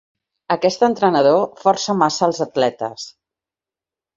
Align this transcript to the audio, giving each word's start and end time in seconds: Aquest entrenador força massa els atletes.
Aquest 0.53 0.85
entrenador 0.87 1.37
força 1.65 1.97
massa 1.99 2.25
els 2.31 2.41
atletes. 2.49 3.07